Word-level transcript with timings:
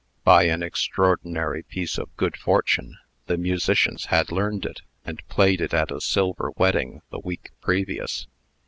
By 0.23 0.45
an 0.45 0.63
extraordinary 0.63 1.61
piece 1.61 1.99
of 1.99 2.17
good 2.17 2.35
fortune, 2.35 2.97
the 3.27 3.37
musicians 3.37 4.05
had 4.05 4.31
learned 4.31 4.65
it, 4.65 4.81
and 5.05 5.21
played 5.27 5.61
it 5.61 5.75
at 5.75 5.91
a 5.91 6.01
silver 6.01 6.49
wedding 6.57 7.03
the 7.11 7.19
week 7.19 7.51
previous. 7.61 8.25